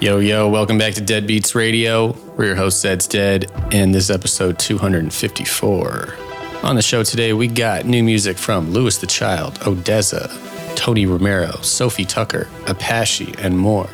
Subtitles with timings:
[0.00, 2.12] Yo, yo, welcome back to Dead Beats Radio.
[2.34, 6.14] We're your host, Zed's Dead, and this is episode 254.
[6.62, 11.62] On the show today, we got new music from Louis the Child, ODESZA, Tony Romera,
[11.62, 13.90] Sophie Tucker, Apashe, and more.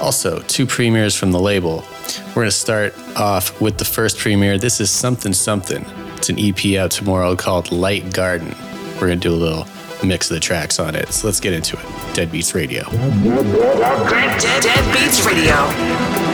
[0.00, 1.84] Also, two premieres from the label.
[2.28, 4.56] We're going to start off with the first premiere.
[4.56, 5.84] This is Something Something.
[6.16, 8.54] It's an EP out tomorrow called Light Garden.
[8.94, 9.66] We're going to do a little
[10.04, 11.12] mix of the tracks on it.
[11.12, 12.14] So let's get into it.
[12.14, 12.84] Dead Beats Radio.
[12.90, 16.25] Dead, Dead, Dead Beats Radio.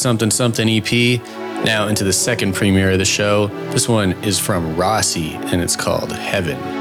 [0.00, 1.20] Something Something EP.
[1.64, 3.48] Now into the second premiere of the show.
[3.70, 6.79] This one is from Rossi and it's called Heaven.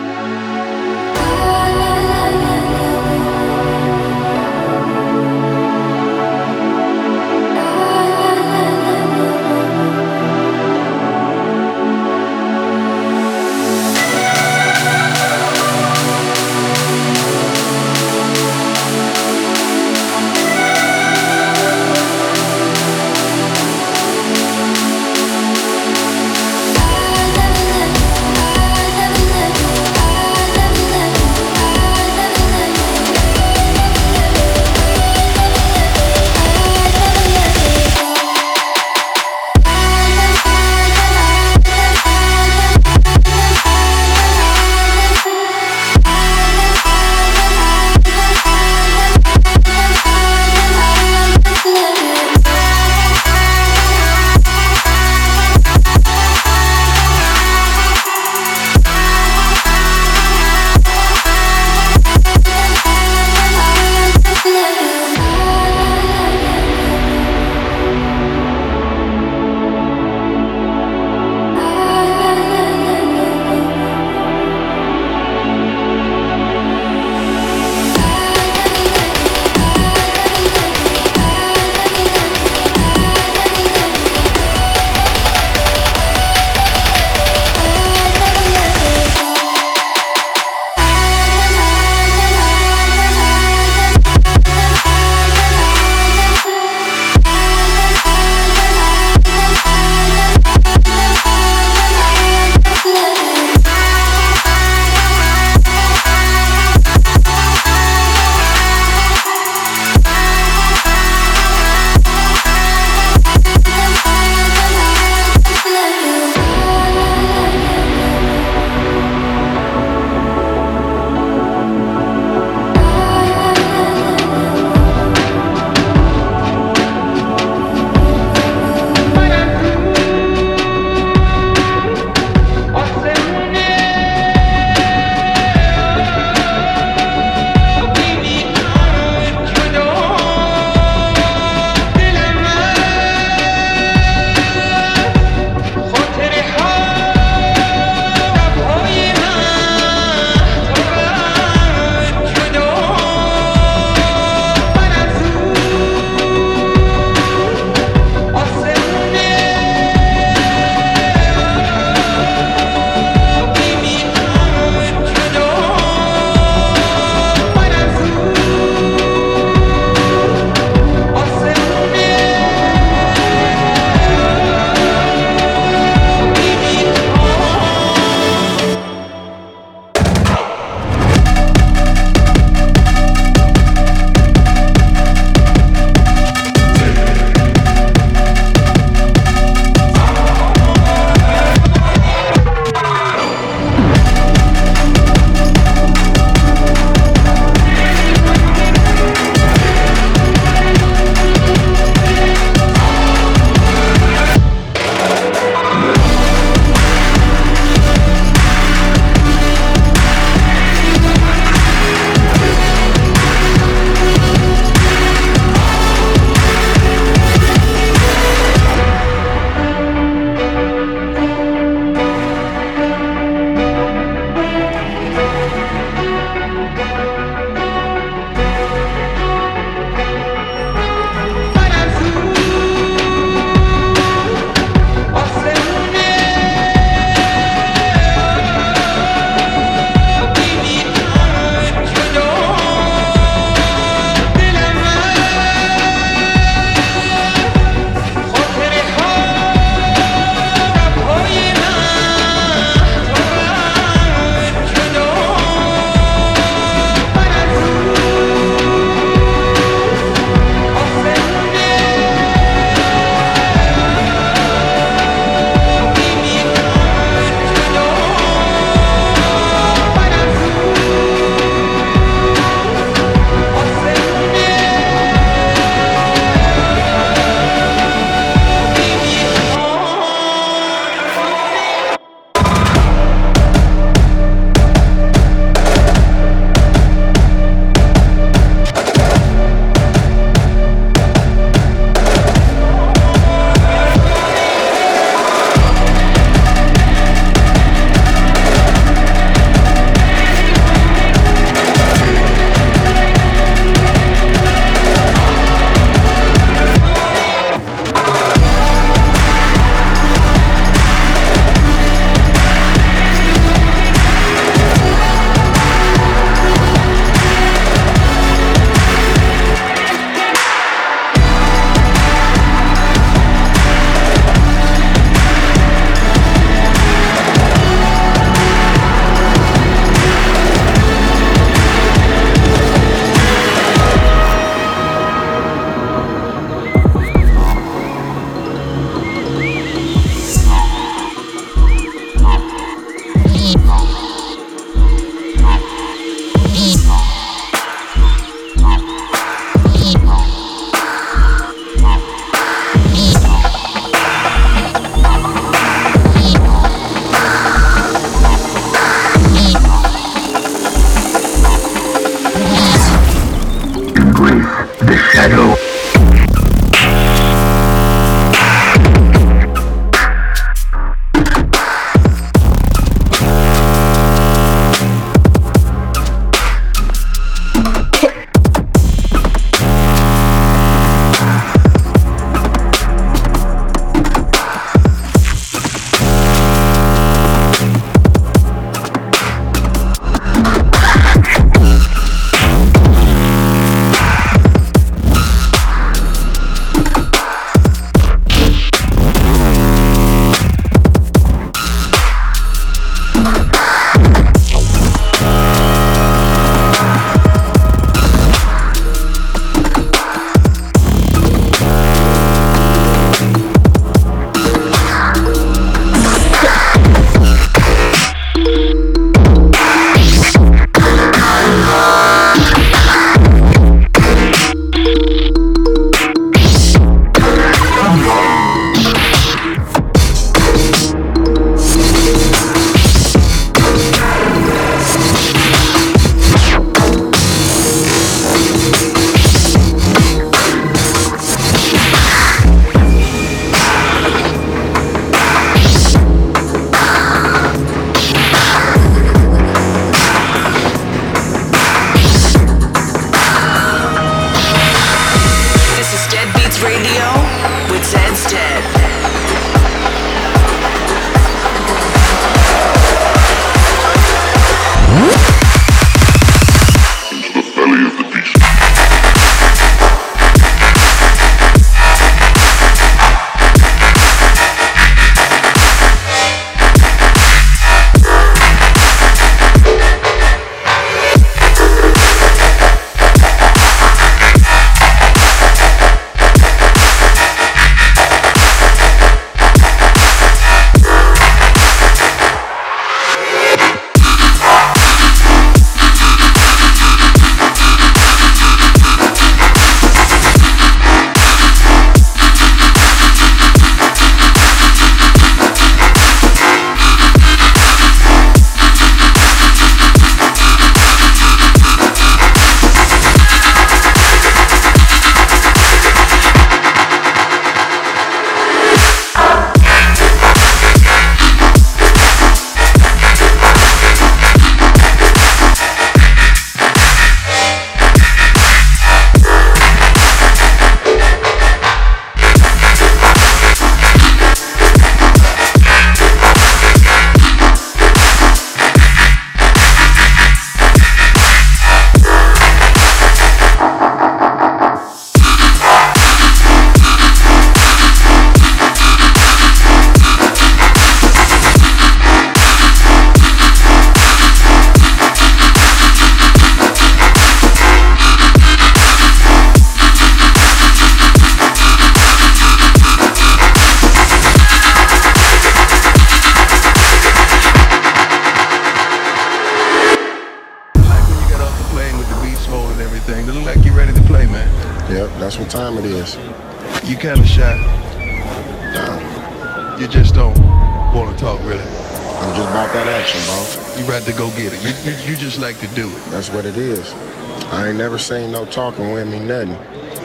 [587.99, 589.49] I ain't never seen no talking with me nothing.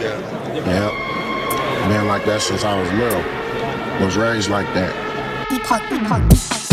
[0.01, 0.19] Yeah.
[0.67, 1.89] Yep.
[1.89, 3.23] Been like that since I was little.
[4.05, 4.91] Was raised like that.
[5.53, 6.64] Epoch, epoch, epoch, epoch.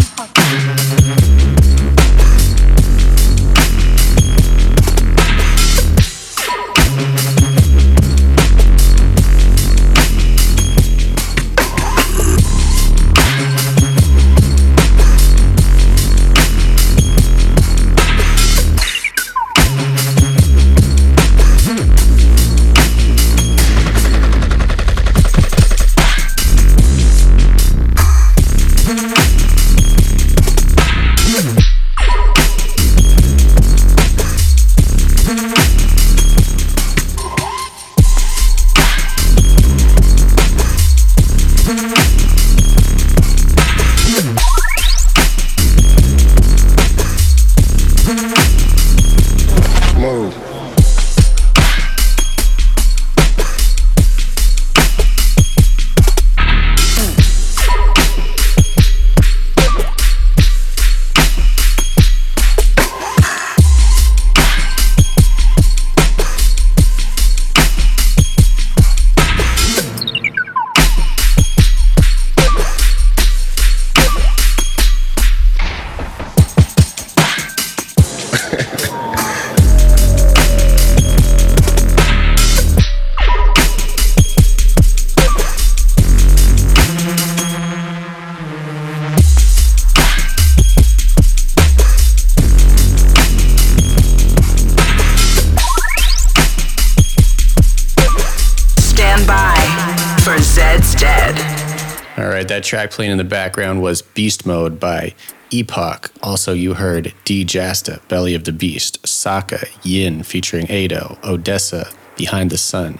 [102.61, 105.15] That track playing in the background was Beast Mode by
[105.51, 106.11] Epoch.
[106.21, 112.51] Also, you heard D Jasta, Belly of the Beast, Saka, Yin featuring Ado, ODESZA, Behind
[112.51, 112.99] the Sun.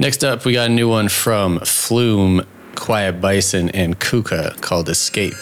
[0.00, 5.34] Next up, we got a new one from Flume, Quiet Bison, and Kuka called Escape.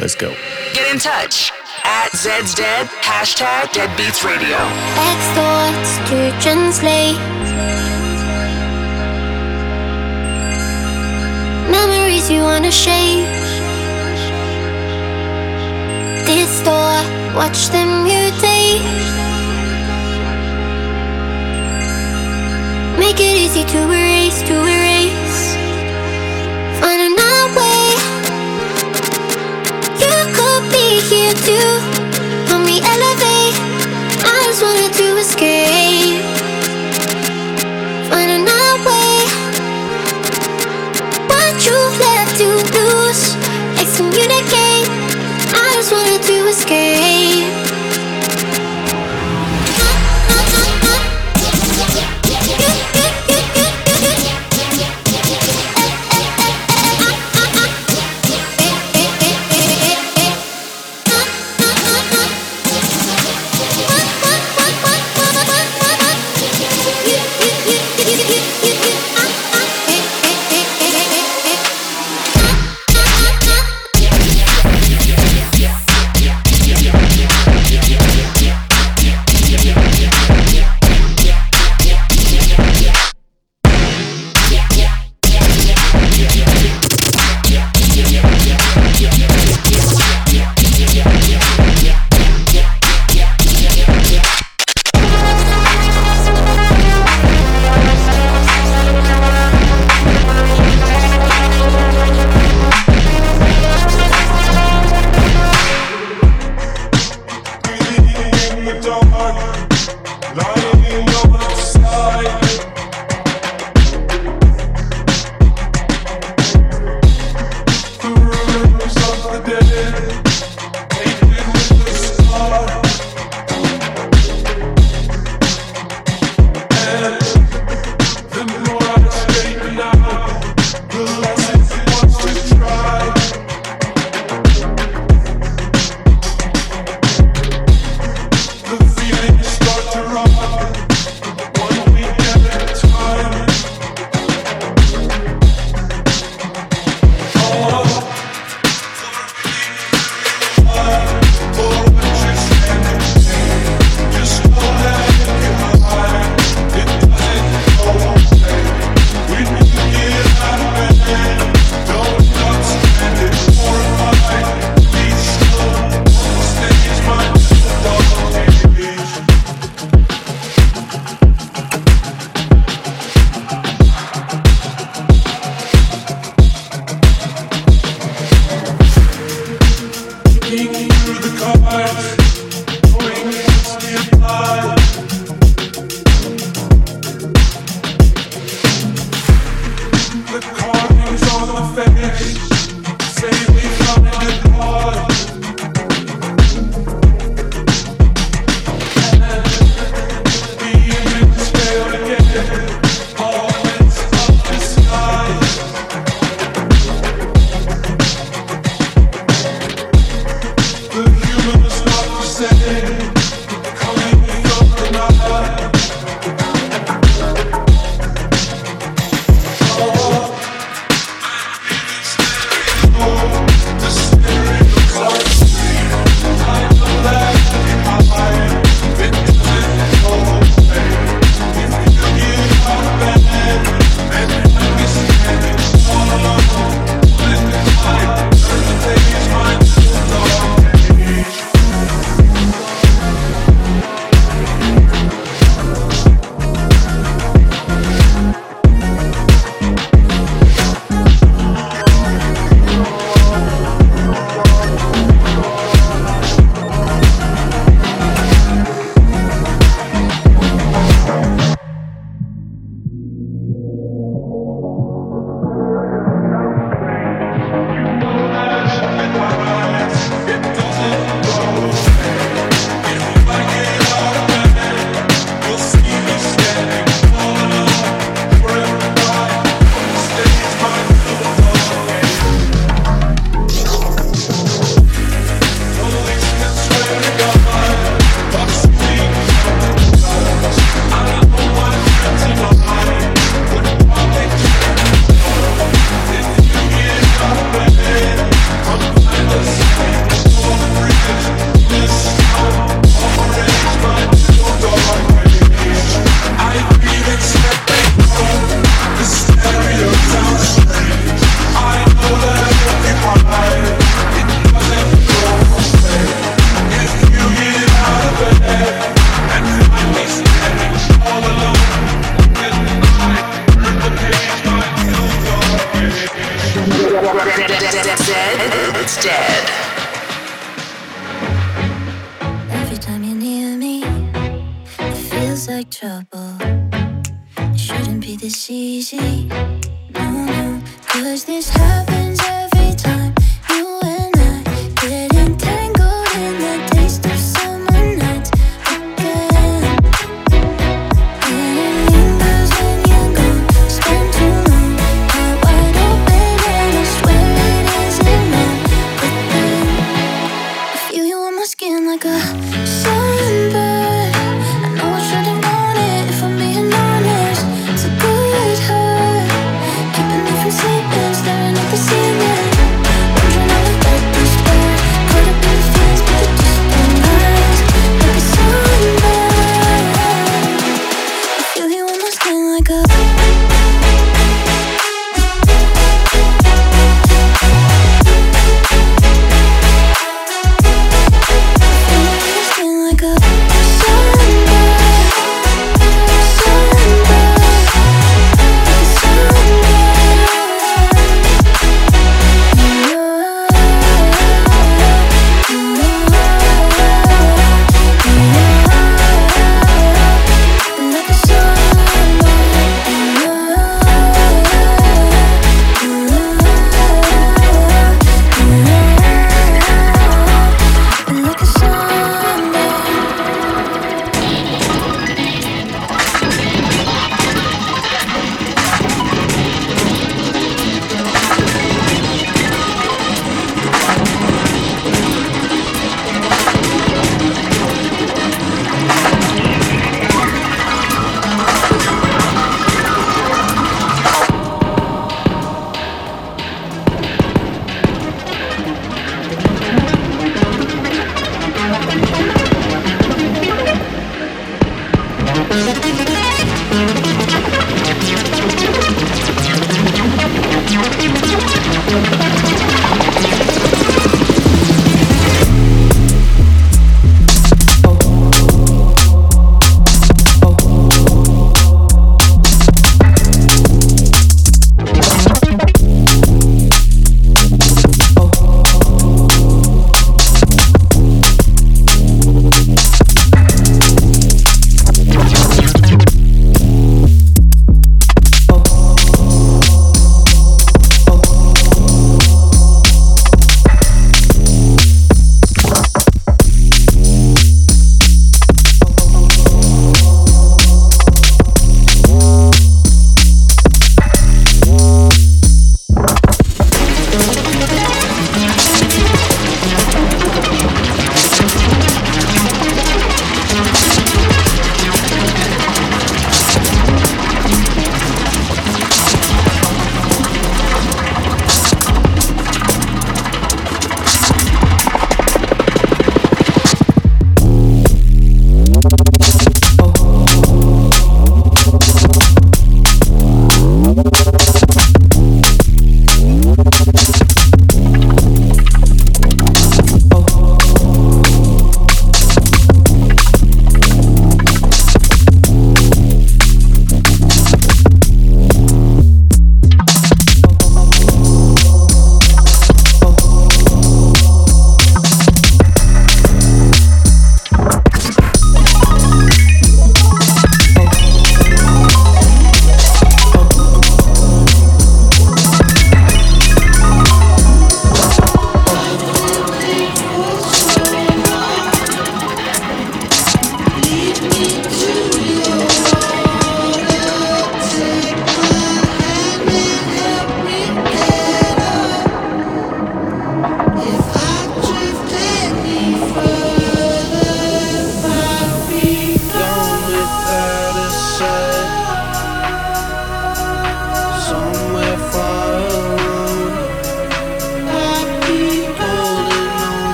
[0.00, 0.34] Let's go.
[0.72, 1.52] Get in touch
[1.84, 4.56] at Zed's Dead, hashtag Deadbeats Radio.
[4.56, 7.73] X thoughts to translate.
[12.24, 13.26] Memories you wanna shake.
[16.26, 18.80] Distort, watch them mutate.
[22.98, 25.53] Make it easy to erase, to erase.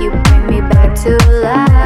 [0.00, 1.85] You bring me back to life.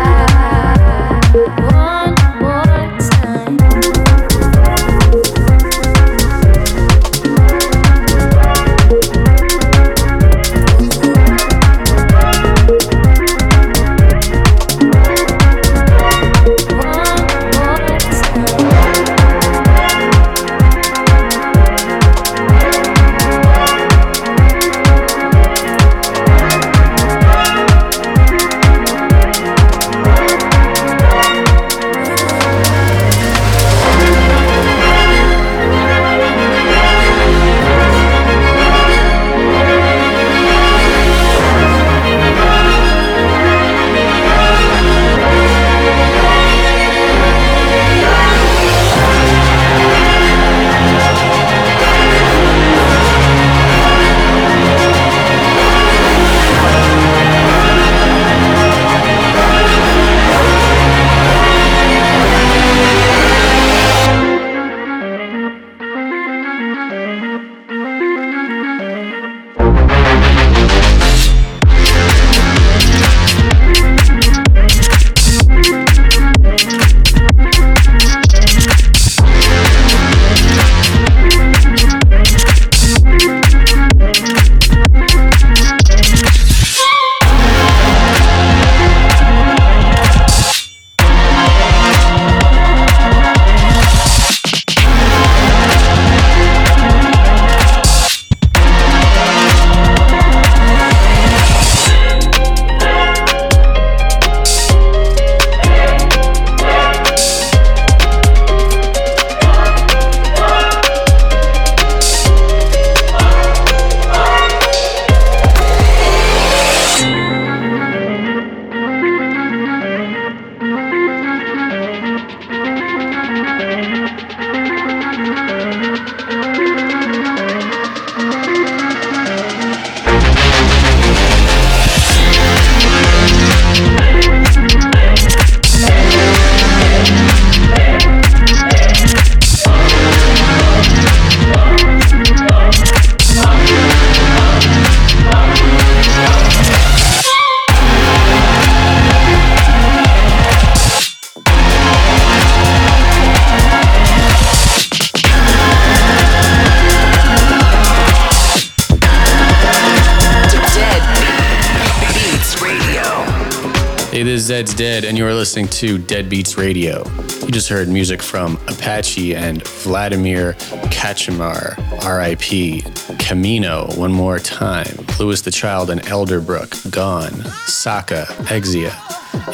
[165.81, 167.05] To Deadbeats Radio.
[167.41, 170.53] You just heard music from Apashe and Vladimir
[170.93, 171.75] Cauchemar,
[172.05, 177.33] RIP, Camino, One More Time, Louis the Child and Elderbrook, Gone,
[177.65, 178.91] Saka, Exia,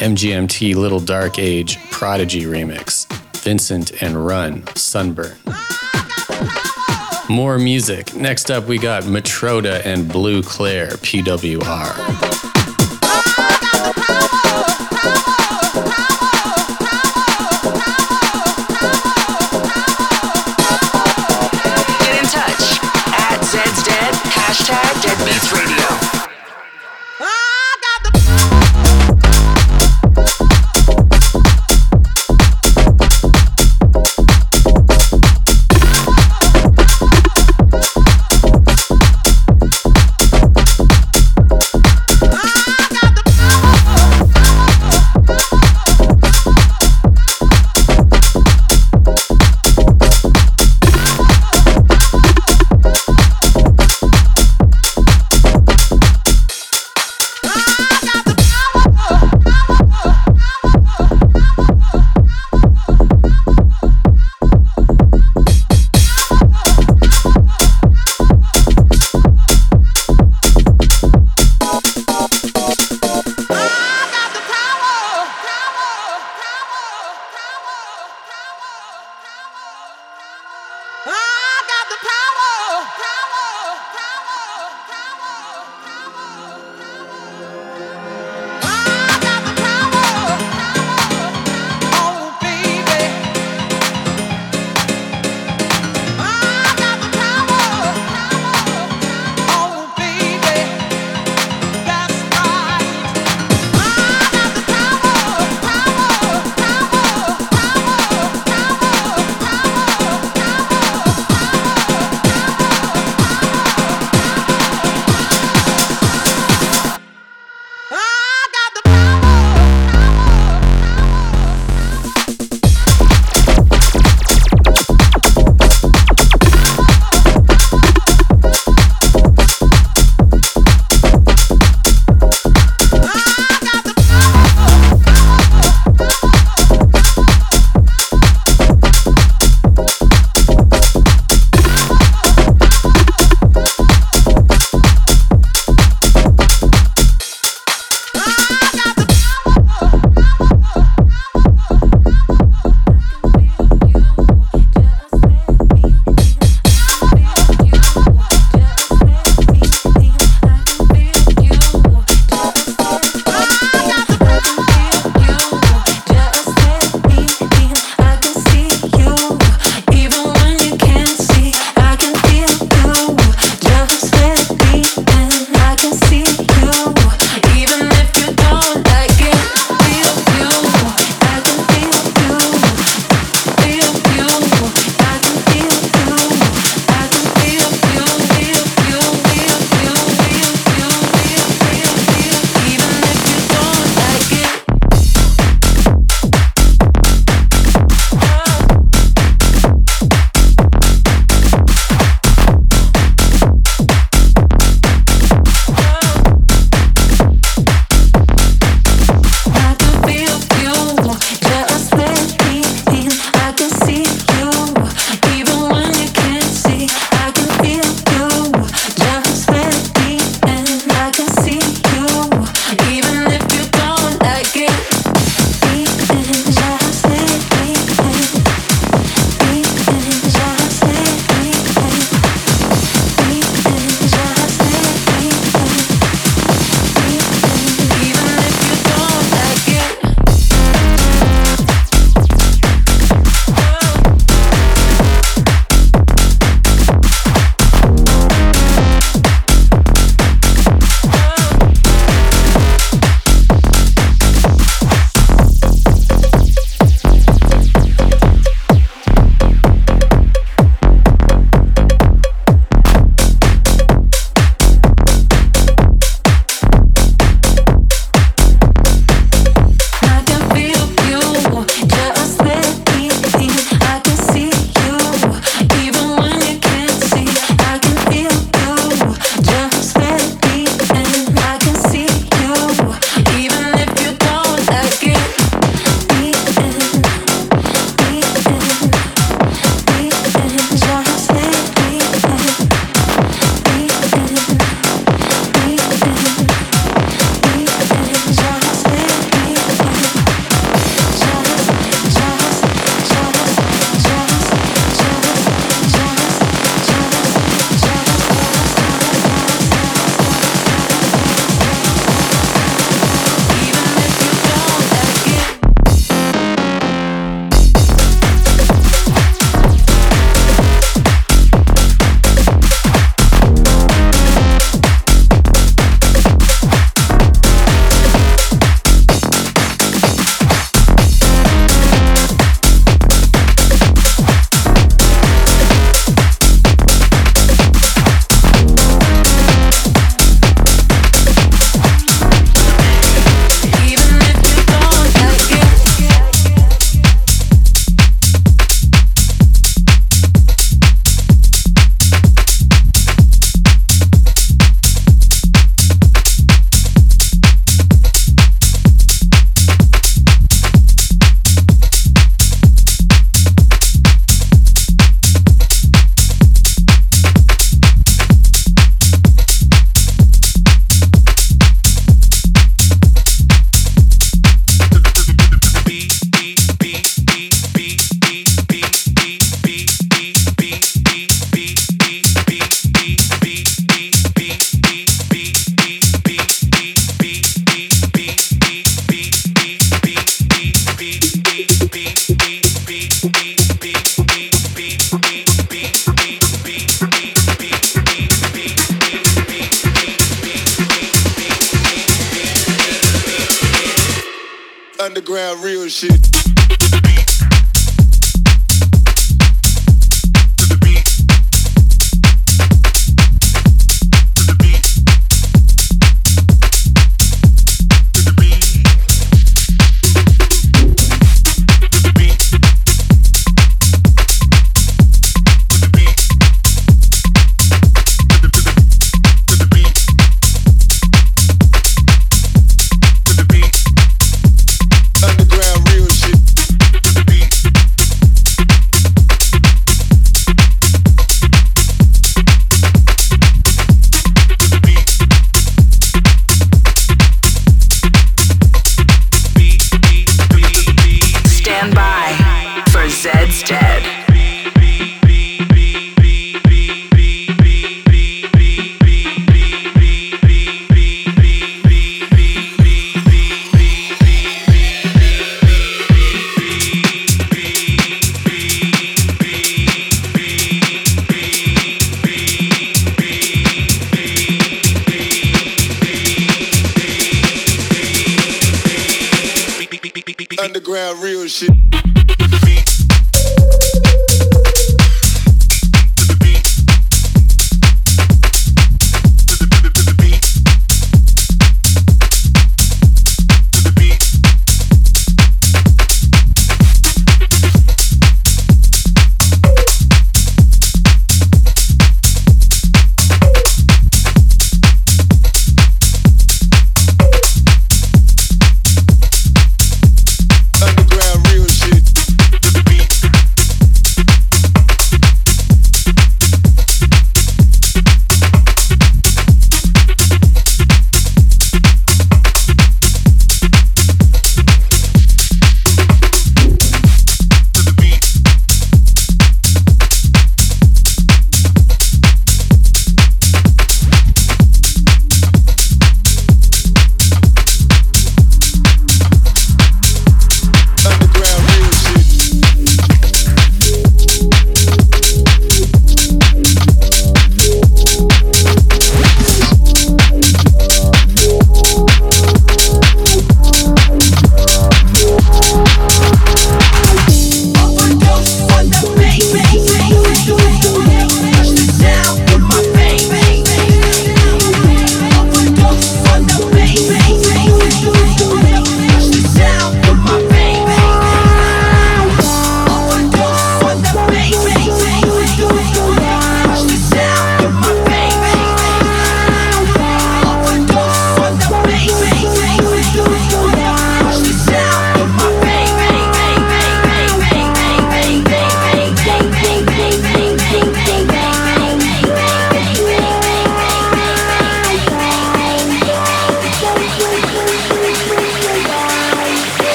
[0.00, 3.06] MGMT Little Dark Age, Prodigy Remix,
[3.36, 5.36] Vincent and Run, Sunburn.
[7.28, 8.16] More music.
[8.16, 12.25] Next up, we got Matroda and Bleu Clair, PWR.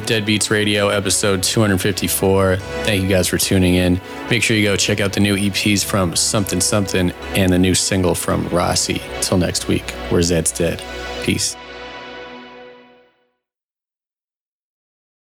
[0.00, 2.56] Deadbeats Dead Beats Radio, episode 254.
[2.56, 4.00] Thank you guys for tuning in.
[4.28, 7.74] Make sure you go check out the new EPs from Something Something and the new
[7.74, 9.02] single from Rossi.
[9.20, 10.82] Till next week, where Zeds Dead.
[11.22, 11.56] Peace.